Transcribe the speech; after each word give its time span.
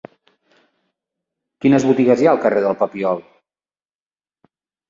Quines 1.65 1.85
botigues 1.91 2.23
hi 2.25 2.31
ha 2.31 2.31
al 2.33 2.41
carrer 2.47 2.65
del 2.67 2.79
Papiol? 2.83 3.23